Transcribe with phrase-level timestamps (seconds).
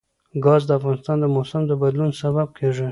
[0.43, 2.79] ګاز د افغانستان د موسم د بدلون سبب کېږي.